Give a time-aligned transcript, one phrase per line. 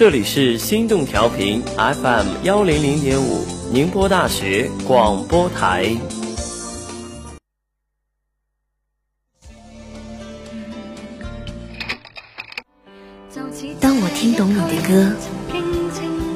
[0.00, 5.94] 这里是心动调频 FM 幺零零点五，宁波大学广播台。
[13.78, 15.14] 当我听懂你的歌，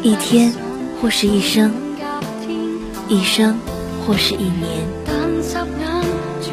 [0.02, 0.52] 一天
[1.00, 1.72] 或是一生，
[3.08, 3.58] 一生
[4.06, 4.86] 或是一年，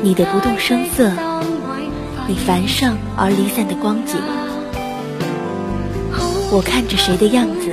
[0.02, 1.12] 你的不动声色，
[2.26, 4.16] 你繁盛而离散的光景，
[6.54, 7.72] 我看着谁的样子，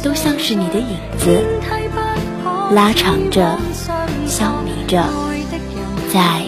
[0.00, 1.42] 都像是你的影子，
[2.70, 3.58] 拉长着，
[4.28, 5.04] 消弭着，
[6.12, 6.40] 在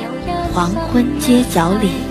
[0.55, 2.06] 黄昏街角里。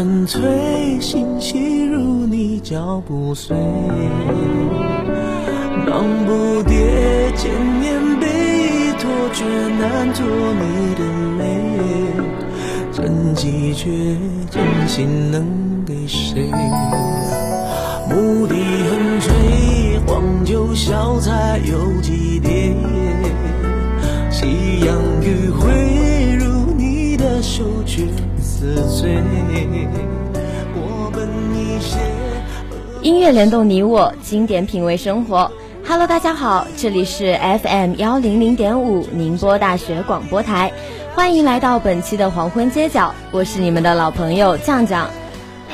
[0.00, 3.54] 沙门推，心细如你脚步碎。
[5.86, 8.26] 忙不迭，千年悲
[8.98, 11.04] 托，却难做你的
[11.36, 11.42] 美。
[12.90, 13.90] 真迹却
[14.50, 15.44] 真心能
[15.84, 16.50] 给谁？
[33.10, 35.50] 音乐联动你我，经典品味生活。
[35.84, 40.70] Hello，大家好，这里是 FM 幺零零点五宁波大学广播台，
[41.12, 45.10] 欢迎来到本期的黄昏街角，我是你们的老朋友酱酱。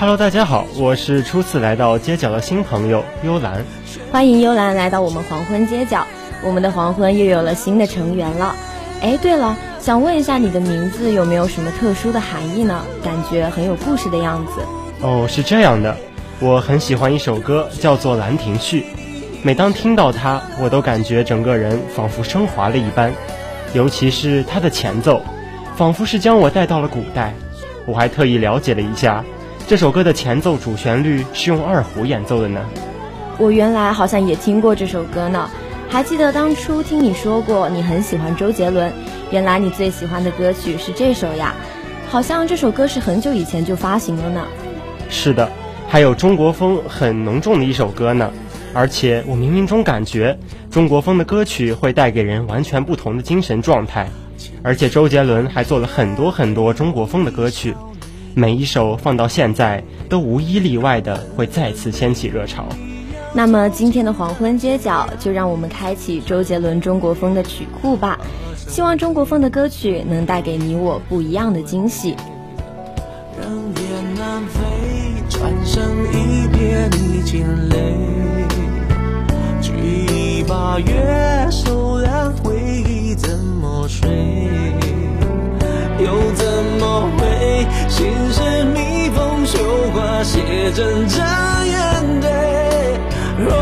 [0.00, 3.62] Hello，大家好，我是初次来到街角的新朋友幽兰。
[4.10, 6.06] 欢迎幽兰来到我们黄昏街角，
[6.42, 8.56] 我们的黄昏又有了新的成员了。
[9.02, 9.54] 哎，对了。
[9.78, 12.80] 想问一下，你的名字有没有什么特殊的含义呢？
[13.04, 14.52] 感觉很有故事的样子。
[15.02, 15.94] 哦，是这样的，
[16.38, 18.80] 我很喜欢一首歌，叫做《兰亭序》。
[19.42, 23.10] 每当听到它，我都感觉整个人仿佛升华了一般。
[23.72, 25.22] 尤其是它的前奏，
[25.76, 27.32] 仿佛是将我带到了古代。
[27.86, 29.24] 我还特意了解了一下，
[29.66, 32.60] 这首歌的前奏主旋律是用二胡演奏的呢。
[33.38, 35.48] 我原来好像也听过这首歌呢，
[35.88, 38.92] 还记得当初听你说过你很喜欢周杰伦。
[39.30, 41.54] 原来你最喜欢的歌曲是这首呀，
[42.10, 44.42] 好像这首歌是很久以前就发行了呢。
[45.08, 45.50] 是的，
[45.88, 48.30] 还有中国风很浓重的一首歌呢。
[48.74, 50.38] 而且我冥冥中感觉，
[50.70, 54.08] 中国风的歌曲会带给人完全不同的精神状态。
[54.62, 57.74] 而且周杰伦还做了很多很多中国风的歌曲，
[58.34, 62.66] 每一首放到现在都无一例外的会再次掀起热潮。
[63.32, 68.18] 那么今天的黄昏街角，就让我们开启周杰伦中国风的曲库吧。
[68.56, 72.14] 希望中国风的歌曲能带给你我不一样的惊喜。
[73.40, 73.48] 让
[75.36, 77.76] 雁南飞，船上一片你惊雷。
[79.60, 82.56] 举一把月，手凉回
[82.88, 84.08] 忆怎么睡？
[85.98, 86.46] 又怎
[86.80, 87.66] 么会？
[87.88, 89.58] 心事蜜蜂绣
[89.92, 90.40] 花，写
[90.72, 92.30] 真这眼对。
[93.38, 93.52] 若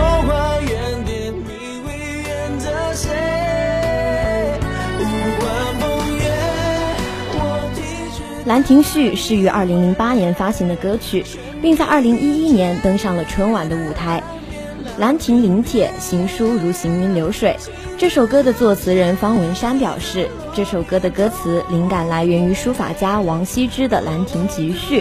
[8.47, 11.25] 《兰亭序》是于二零零八年发行的歌曲，
[11.65, 14.23] 并在二零一一年登上了春晚的舞台。
[14.99, 17.57] 兰亭临帖，行书如行云流水。
[17.97, 25.01] 这首歌的作词人方文山表示，这首歌的歌词灵感来源于书法家王羲之的《兰亭集序》。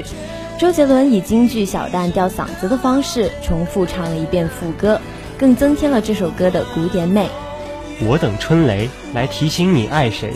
[0.57, 5.01] 周杰伦以京剧小旦吊嗓子的方式重复唱了一遍副歌，
[5.37, 7.27] 更增添了这首歌的古典美。
[8.07, 10.31] 我等春雷来提醒你爱谁，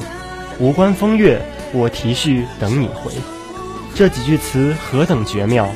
[0.59, 1.41] 无关风月。
[1.71, 3.13] 我提序等你回，
[3.95, 5.69] 这几句词何等绝妙！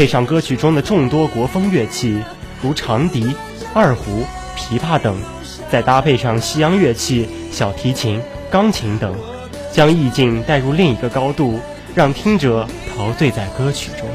[0.00, 2.18] 配上歌曲中的众多国风乐器，
[2.62, 3.36] 如长笛、
[3.74, 4.24] 二胡、
[4.56, 5.14] 琵琶等，
[5.70, 8.18] 再搭配上西洋乐器、小提琴、
[8.50, 9.14] 钢琴等，
[9.70, 11.60] 将意境带入另一个高度，
[11.94, 12.66] 让听者
[12.96, 14.08] 陶醉在歌曲中。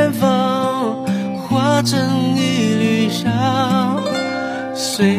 [0.00, 1.04] 远方
[1.46, 3.30] 化成一缕香，
[4.74, 5.18] 随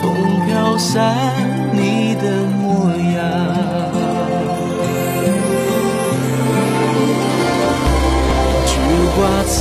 [0.00, 0.12] 风
[0.44, 1.14] 飘散
[1.72, 3.16] 你的模样。
[8.66, 8.72] 菊
[9.14, 9.56] 花残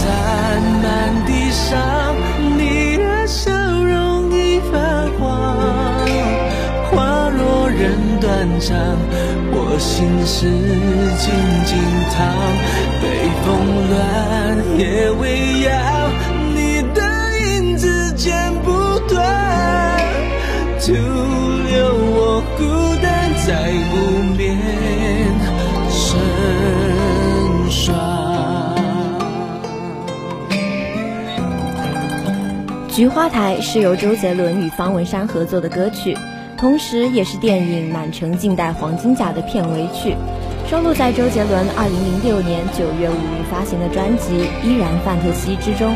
[0.82, 2.16] 满地上，
[2.58, 5.56] 你的笑容已泛黄。
[6.90, 8.76] 花落人断肠，
[9.80, 11.34] 心事静
[11.66, 11.78] 静
[12.14, 12.18] 躺。
[13.02, 13.06] 北
[13.44, 13.46] 风
[13.90, 13.98] 乱，
[14.80, 16.12] 夜未央，
[16.54, 17.02] 你的
[17.42, 19.98] 影子剪不断，
[20.80, 22.64] 徒留我孤
[23.02, 23.50] 单在
[23.94, 23.94] 无
[24.36, 24.58] 眠
[25.92, 26.00] 成
[27.70, 27.96] 双。
[32.96, 36.18] 《菊花台》是由周杰伦与方文山合作的歌曲，
[36.58, 40.16] 同时也是电影《满城尽带黄金甲》的片尾曲，
[40.68, 45.94] 收录在周杰伦2006年9月5日发行的专辑《依然范特西》之中。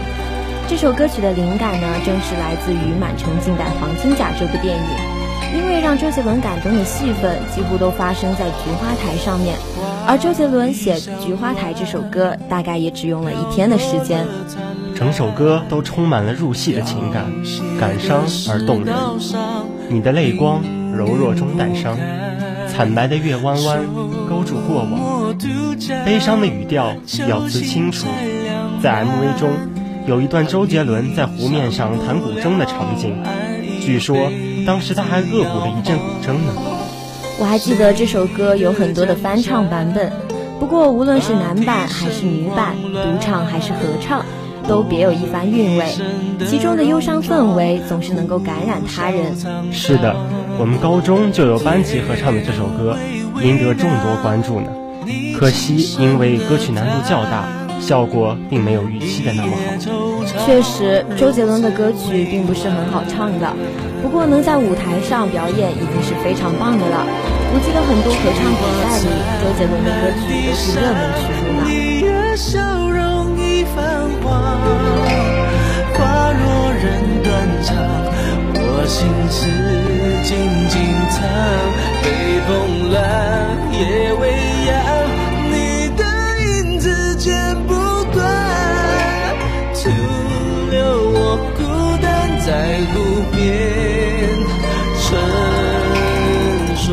[0.69, 9.57] 这首歌曲的灵感呢，正是来自于《满城尽带黄金甲》这部电影，因为让周杰伦感动的戏份几乎都发生在菊花台上面，
[10.07, 14.27] 而周杰伦写《菊花台》这首歌，大概也只用了一天的时间。
[14.95, 17.25] 整首歌都充满了入戏的情感，
[17.79, 18.95] 感伤而动人。
[19.91, 20.63] 你的泪光
[20.95, 21.97] 柔弱中带伤，
[22.69, 23.83] 惨白的月弯弯
[24.29, 25.35] 勾住过往，
[26.05, 26.95] 悲伤的语调
[27.27, 28.07] 咬字清楚。
[28.81, 29.51] 在 MV 中
[30.07, 33.21] 有一段周杰伦在湖面上弹古筝的场景，
[33.81, 34.31] 据说
[34.65, 36.53] 当时他还恶补了一阵古筝呢。
[37.37, 40.09] 我还记得这首歌有很多的翻唱版本，
[40.57, 44.25] 不过无论是男版还是女版，独唱还是合唱。
[44.71, 45.85] 都别有一番韵味，
[46.47, 49.35] 其中的忧伤氛围总是能够感染他人。
[49.69, 50.15] 是的，
[50.57, 52.95] 我们高中就有班级合唱的这首歌，
[53.43, 54.67] 赢得众多关注呢。
[55.37, 57.49] 可惜因为歌曲难度较大，
[57.81, 59.59] 效果并没有预期的那么好。
[60.45, 63.53] 确实，周杰伦的歌曲并不是很好唱的，
[64.01, 67.05] 不过能在舞台上表演已经是非常棒的了。
[67.53, 69.11] 我记得很多合唱比赛里，
[69.43, 71.67] 周杰伦的歌曲都是热门曲目呢。
[73.65, 74.29] 繁华，
[75.93, 76.83] 花落人
[77.23, 77.29] 断
[77.63, 77.69] 肠，
[78.55, 78.99] 我心
[79.29, 79.39] 事
[80.23, 80.29] 静
[80.69, 80.73] 静
[81.09, 81.19] 藏。
[82.03, 82.05] 北
[82.47, 82.49] 风
[82.91, 82.99] 乱，
[83.71, 83.79] 夜
[84.19, 84.23] 未
[84.67, 84.73] 央，
[85.51, 85.53] 你
[85.95, 86.01] 的
[86.45, 86.85] 影子
[87.17, 87.29] 剪
[87.67, 87.69] 不
[88.13, 88.19] 断，
[89.73, 89.79] 徒
[90.71, 90.79] 留
[91.11, 91.59] 我孤
[92.01, 92.05] 单
[92.45, 92.49] 在
[92.93, 92.95] 路
[93.31, 93.37] 边
[94.99, 95.07] 成
[96.75, 96.85] 双。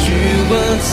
[0.00, 0.06] 菊
[0.48, 0.92] 花残，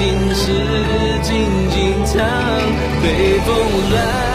[0.00, 0.50] 心事
[1.20, 2.16] 静静藏。
[3.02, 3.54] 北风
[3.90, 4.29] 乱，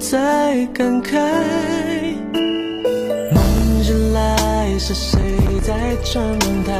[0.00, 1.12] 在感慨。
[3.34, 5.20] 梦醒来，是谁
[5.62, 6.72] 在窗台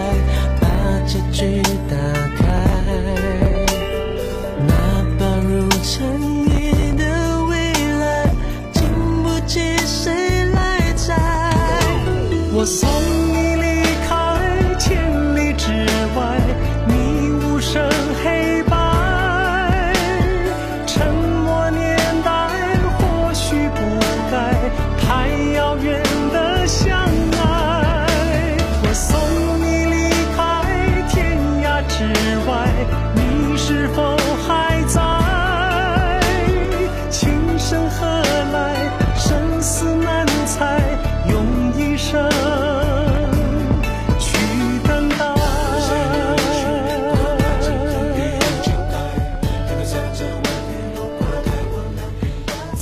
[0.58, 0.66] 把
[1.06, 1.96] 结局打
[2.38, 2.42] 开？
[4.66, 4.72] 那
[5.18, 6.52] 般如尘埃
[6.96, 7.52] 的未
[8.00, 8.34] 来，
[8.72, 8.82] 经
[9.22, 10.58] 不起谁来
[10.96, 11.14] 猜。
[12.54, 12.88] 我送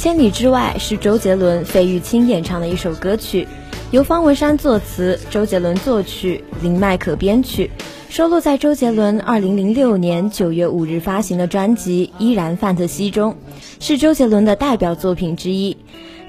[0.09, 3.47] 千里之外是周杰伦、费玉清演唱的一首歌曲，
[3.91, 7.71] 由方文山作词，周杰伦作曲，林迈可编曲，
[8.09, 13.37] 收录在周杰伦2006年9月5日发行的专辑《依然范特西》中，
[13.81, 15.77] 是周杰伦的代表作品之一。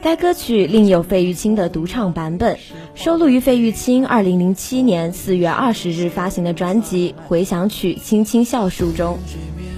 [0.01, 2.59] 该歌曲另有费玉清的独唱版本，
[2.95, 9.17] 收录于费玉清2007年4月20日发行的专辑《回响曲·轻轻笑树》中。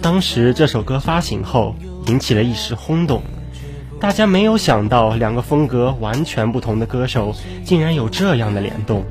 [0.01, 1.75] 当时这首歌发行后，
[2.07, 3.21] 引起了一时轰动。
[4.01, 9.05] 大家没有想到，两个风格完全不同的歌手竟然有这样的联动。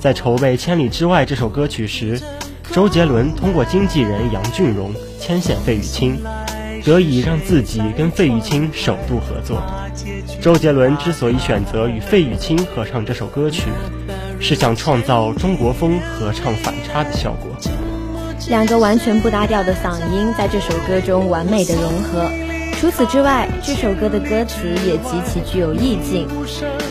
[0.00, 2.20] 在筹备《千里之外》这首歌曲时，
[2.72, 6.18] 周杰伦通过经纪人杨俊荣牵线费玉清，
[6.84, 9.62] 得以让自己跟费玉清首度合作。
[10.42, 13.70] 周杰伦之所以选择与费玉清合唱这首歌曲，
[14.40, 17.52] 是想创造中国风合唱反差的效果。
[18.48, 22.47] 两个完全不搭调的嗓音在这首歌中完美的融合。
[22.80, 26.28] 除此之外，这首歌的歌词也极其具有意境。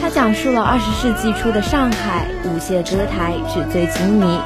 [0.02, 4.38] 它讲述了二十世纪初的上海，舞榭歌台，纸醉金迷，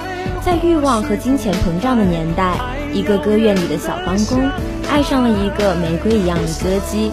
[0.45, 2.59] 在欲望和金钱膨胀的年代，
[2.93, 4.47] 一个歌院里的小帮工
[4.87, 7.11] 爱上了一个玫瑰一样的歌姬。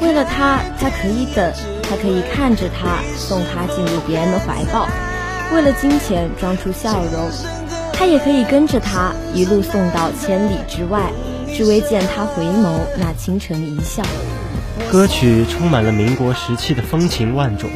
[0.00, 4.86] 为了他，他可以等，他可以看着他，送他进入别人的怀抱。
[5.52, 7.28] 为了金钱，装出笑容，
[7.92, 11.10] 他也可以跟着他一路送到千里之外。
[11.54, 14.02] 只为见他回眸那倾城一笑。
[14.90, 17.68] 歌曲充满了民国时期的风情万种，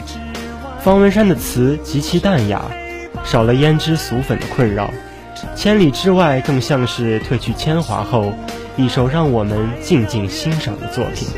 [0.81, 2.63] 方文山的词极其淡雅，
[3.25, 4.91] 少了胭脂俗粉的困扰。
[5.57, 8.33] 千里之外更像是褪去铅华后，
[8.77, 11.29] 一首让我们静静欣赏的作品。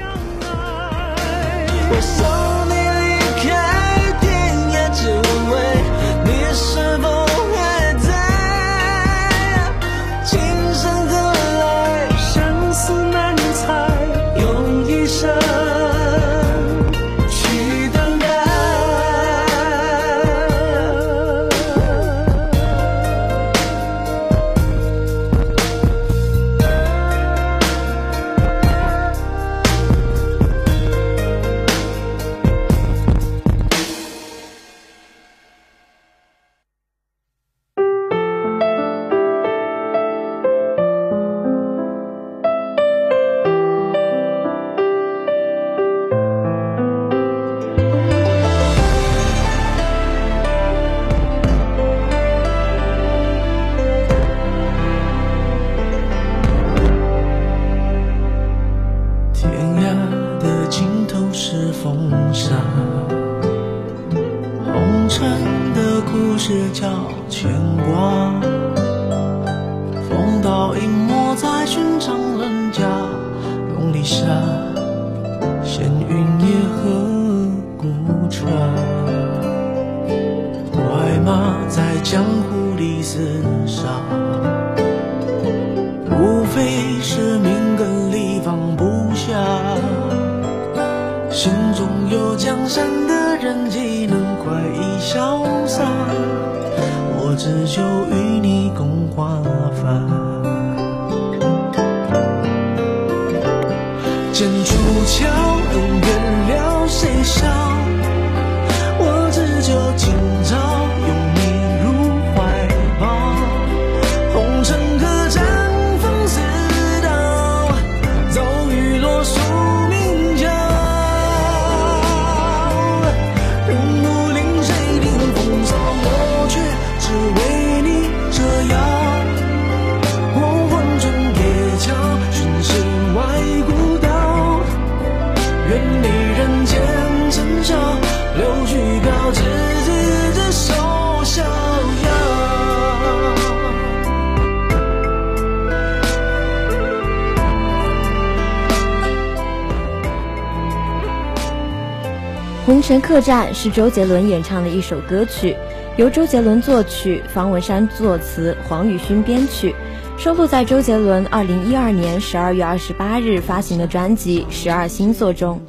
[153.01, 155.57] 客栈》是周杰伦演唱的一首歌曲，
[155.97, 159.75] 由周杰伦作曲，方文山作词，黄宇勋编曲，
[160.19, 165.61] 收录在周杰伦2012年12月28日发行的专辑《十二星座》中。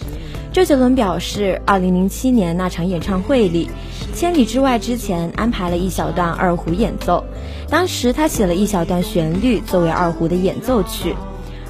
[0.52, 3.70] 周杰伦表示，2007年那场演唱会里，
[4.18, 7.24] 《千里之外》之前安排了一小段二胡演奏，
[7.70, 11.16] 当时他写了一小段旋律作为二胡的演奏曲。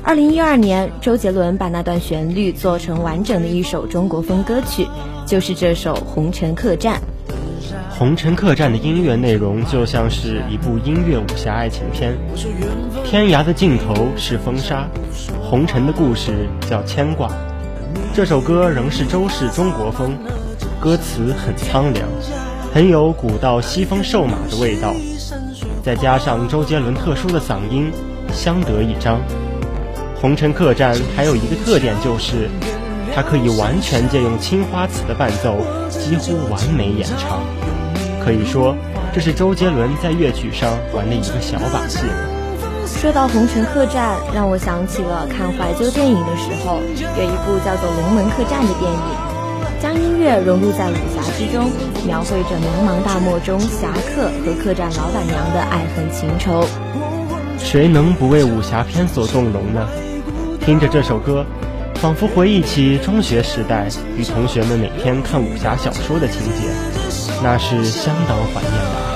[0.06, 4.88] 2012年，周杰伦把那段旋律做成完整的一首中国风歌曲。
[5.26, 6.94] 就是这首《红尘客栈》。
[7.98, 12.16] 《红尘客栈》的音乐内容就像是一部音乐武侠爱情片，
[13.04, 14.88] 天涯的尽头是风沙，
[15.42, 17.28] 红尘的故事叫牵挂。
[18.14, 20.16] 这首歌仍是周氏中国风，
[20.80, 22.08] 歌词很苍凉，
[22.72, 24.94] 很有古道西风瘦马的味道，
[25.84, 27.92] 再加上周杰伦特殊的嗓音，
[28.32, 29.20] 相得益彰。
[30.26, 32.50] 《红尘客栈》还有一个特点就是。
[33.14, 35.56] 它可以完全借用青花瓷的伴奏，
[35.88, 37.44] 几乎完美演唱。
[38.20, 38.76] 可以说，
[39.14, 42.00] 这是周杰伦在乐曲上玩的一个小把戏。
[42.88, 46.82] 说到《红尘客栈》，让我想起了看怀旧电影的时候，
[47.16, 49.00] 有一部叫做《龙门客栈》的电影，
[49.80, 51.70] 将音乐融入在武侠之中，
[52.04, 56.66] 描绘着茫茫大漠中侠客和客栈老板娘的爱恨情仇。
[57.60, 59.88] 谁能不为武侠片所动容呢？
[60.66, 61.46] 听着这首歌。
[61.96, 66.68] 仿佛回忆起中学时代与同学们每天看武侠小说的情节，
[67.42, 69.15] 那是相当怀念的。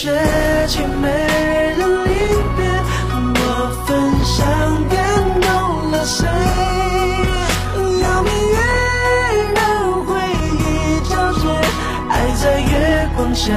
[0.00, 0.08] 却
[0.68, 1.08] 景，美
[1.76, 2.10] 人离
[2.56, 2.62] 别，
[3.34, 3.42] 我
[3.84, 3.88] 焚
[4.24, 4.38] 香
[4.86, 4.96] 感
[5.40, 5.50] 动
[5.90, 6.24] 了谁？
[8.00, 8.56] 邀明月，
[9.56, 9.58] 让
[10.06, 10.08] 回
[10.54, 10.62] 忆
[11.02, 11.42] 皎洁，
[12.08, 12.70] 爱在月
[13.16, 13.50] 光下。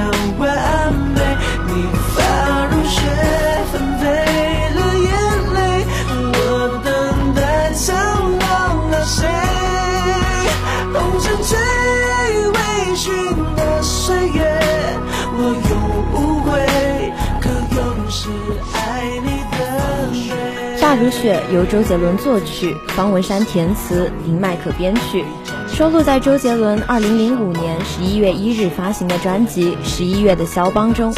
[21.21, 25.23] 雪由周杰伦作曲，方文山填词，林迈可编曲，
[25.67, 31.13] 收录在周杰伦2005年11月1日发行的专辑《十一月的肖邦》中。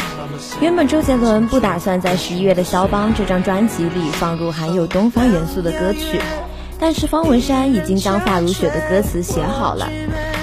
[0.60, 6.20] 原本周杰伦不打算在《十一月的肖邦》这张专辑里放入含有东方元素的歌曲，
[6.78, 9.88] 但是方文山已经将发如雪的歌词写好了。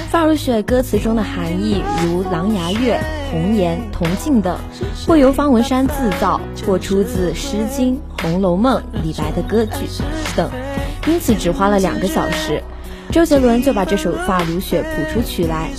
[0.09, 2.99] 发如雪歌词中的含义如狼牙月、
[3.31, 4.59] 红颜、铜镜等，
[5.07, 9.87] 或由方文山自造，或出自《诗经》《红楼梦》李白的歌曲
[10.35, 10.51] 等，
[11.07, 12.61] 因此只花了两个小时，
[13.09, 15.69] 周杰伦就把这首《发如雪》谱出曲来。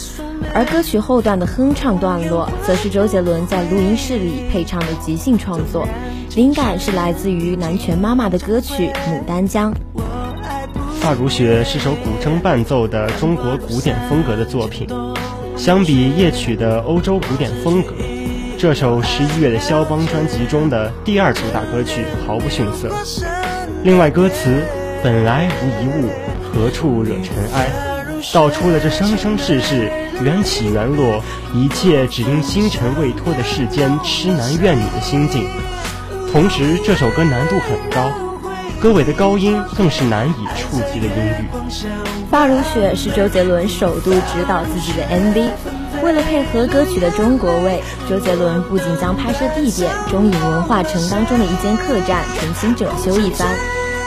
[0.55, 5.87] 而歌曲后段的哼唱段落，则是周杰伦在录音室里配唱的即兴创作，
[6.35, 9.73] 灵感是来自于南拳妈妈的歌曲《牡丹江》。
[11.01, 14.87] 《发如雪》是首古筝伴奏的中国古典风格的作品，
[15.63, 17.95] 相比夜曲的欧洲古典风格，
[18.59, 22.91] 这首十一月的肖邦专辑中的第二主打歌曲毫不逊色。
[23.85, 24.61] 另外，歌词
[25.05, 26.11] “本来无一物，
[26.43, 27.69] 何处惹尘埃”，
[28.35, 29.89] 道出了这生生世世
[30.21, 31.23] 缘起缘落，
[31.55, 35.47] 一切只因星辰未脱的世间痴男怨女的心境。
[36.33, 38.11] 同时，这首歌难度很高。
[38.81, 41.49] 歌尾的高音更是难以触及的音域。
[42.31, 45.51] 《发如雪》是周杰伦首度执导自己的 MV，
[46.03, 53.49] 为了配合歌曲的中国味，周杰伦不仅将拍摄地点中影文化城当中的一间客栈重新整修一番，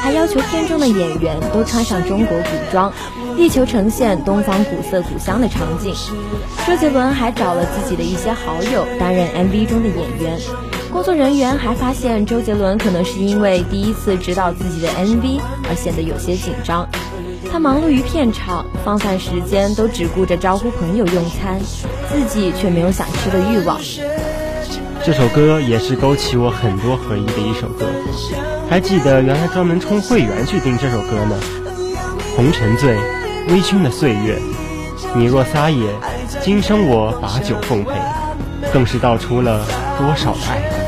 [0.02, 2.92] 还要求片中的演员都穿上中国古装，
[3.38, 5.94] 力求呈现东方古色古香的场景。
[6.68, 10.40] 周杰伦还找了自己的一些好友担任 MV 中的演员。
[10.96, 16.88] 工作人员还发现，周杰伦可能是因为第一次指导自己的 MV 而显得有些紧张。
[17.52, 21.60] 他忙碌于片场，放饭时间都只顾着招呼朋友用餐，
[22.10, 23.78] 自己却没有想吃的欲望。
[25.04, 27.88] 这首歌也是勾起我很多回忆的一首歌。
[28.70, 31.38] 还记得原来专门充会员去听这首歌呢。
[32.38, 32.96] 红尘醉，
[33.50, 34.40] 微醺的岁月，
[35.14, 35.90] 你若撒野，
[36.42, 37.92] 今生我把酒奉陪，
[38.72, 39.66] 更是道出了
[40.00, 40.62] 多少的爱。《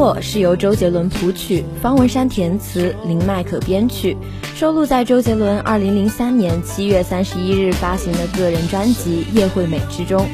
[0.00, 4.16] 破》是由周杰伦谱曲，方文山填词，林迈可编曲，
[4.54, 10.26] 收录在周杰伦2003年7月31日发行的个人专辑《叶惠美》之中。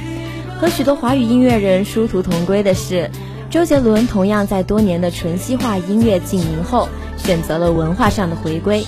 [0.61, 3.11] 和许多华语音乐人殊途同归的是，
[3.51, 8.85] 周杰伦同样在多年的纯西化音乐禁营后，选择了文化上的回归，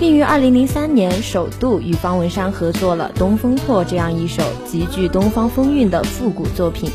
[0.00, 6.90] 并于2003年首度与方文山合作了《东风破》这样一首极具东方风韵的复古作品。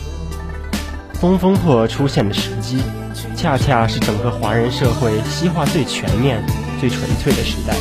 [1.22, 2.82] 东风破出现的时机，
[3.36, 6.42] 恰恰是整个华人社会西化最全面、
[6.80, 7.76] 最纯粹的时代，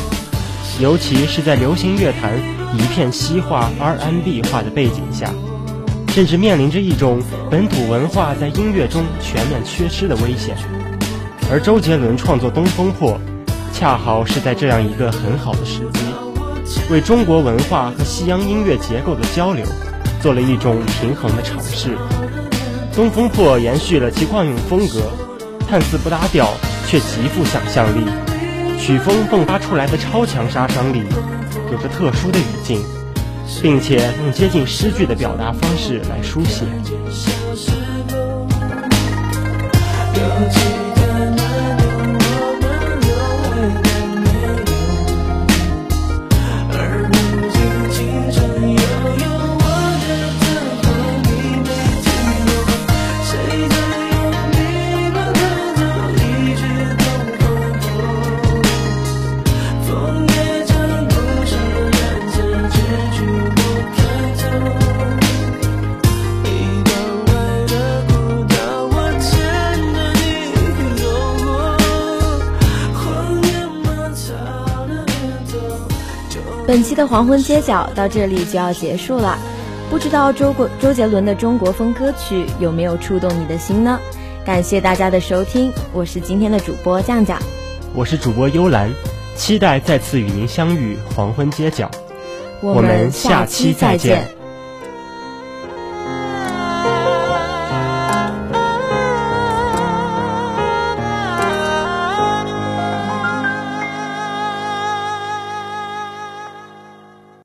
[0.81, 2.37] 尤其是在流行乐坛
[2.77, 5.33] 一片西化 R&B 化的背景下，
[6.09, 10.57] 甚至面临着一种本土文化在音乐中全面缺失的危险。
[11.49, 13.13] 而周杰伦创作《东风破》，
[13.73, 19.65] 恰好是在这样一个很好的时机，为中国文化和西洋音乐结构的交流，
[20.21, 21.97] 做了一种平衡的尝试。
[22.99, 25.09] 东风破延续了其惯用风格，
[25.69, 26.49] 看似不搭调，
[26.85, 28.05] 却极富想象力。
[28.77, 31.03] 曲风迸发出来的超强杀伤力，
[31.71, 32.83] 有着特殊的语境，
[33.61, 36.65] 并且用接近诗句的表达方式来书写。
[76.69, 79.39] 本期的黄昏街角到这里就要结束了，
[79.89, 83.99] 不知道周国周杰伦的中国风歌曲有没有触动你的心呢？
[84.45, 87.41] 感谢大家的收听，我是今天的主播酱酱，
[87.95, 88.93] 我是主播幽兰，
[89.35, 91.89] 期待再次与您相遇黄昏街角，
[92.61, 94.38] 我们下期再见。